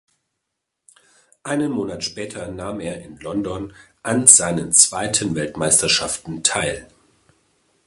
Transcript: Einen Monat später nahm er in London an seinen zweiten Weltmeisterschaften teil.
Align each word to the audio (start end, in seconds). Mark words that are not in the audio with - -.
Einen 1.43 1.71
Monat 1.71 2.03
später 2.03 2.47
nahm 2.49 2.79
er 2.79 3.03
in 3.05 3.17
London 3.19 3.71
an 4.01 4.25
seinen 4.25 4.71
zweiten 4.71 5.35
Weltmeisterschaften 5.35 6.41
teil. 6.41 6.87